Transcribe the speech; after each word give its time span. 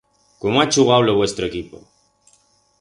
Cómo 0.41 0.55
ha 0.61 0.67
chugau 0.73 1.01
lo 1.03 1.13
vuestro 1.19 1.43
equipo! 1.49 1.77